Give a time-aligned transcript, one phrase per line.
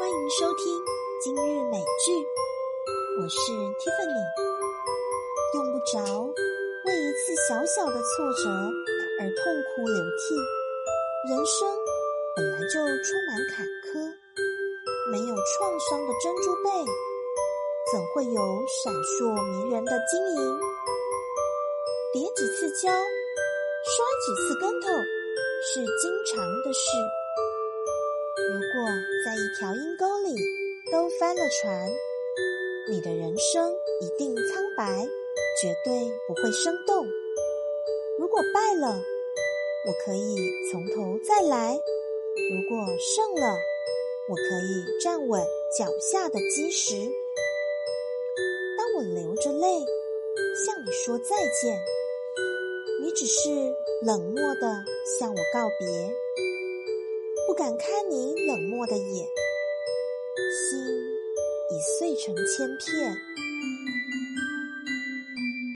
[0.00, 0.64] 欢迎收听
[1.20, 2.10] 今日美剧，
[3.20, 4.24] 我是 Tiffany。
[5.52, 6.00] 用不着
[6.86, 8.48] 为一次小小的挫折
[9.20, 10.32] 而痛哭流涕，
[11.28, 11.68] 人生
[12.34, 14.00] 本来就充满坎坷，
[15.12, 16.70] 没有创伤的珍珠贝，
[17.92, 18.40] 怎会有
[18.82, 20.60] 闪烁迷人的晶莹？
[22.14, 24.88] 叠几次跤，摔几次跟头，
[25.68, 26.88] 是经常的事。
[28.80, 28.94] 如果
[29.26, 30.34] 在一条阴沟里
[30.90, 31.92] 都翻了船，
[32.88, 35.06] 你的人生一定苍白，
[35.60, 35.92] 绝对
[36.26, 37.06] 不会生动。
[38.18, 38.98] 如果败了，
[39.86, 40.34] 我可以
[40.72, 43.54] 从头再来；如果胜了，
[44.30, 45.46] 我可以站稳
[45.78, 46.96] 脚下的基石。
[48.78, 49.78] 当我流着泪
[50.64, 51.78] 向你说再见，
[53.02, 53.50] 你只是
[54.06, 54.74] 冷漠的
[55.18, 56.10] 向我告别。
[57.50, 59.26] 不敢看你冷漠的眼，
[60.54, 60.78] 心
[61.68, 63.12] 已碎成千片。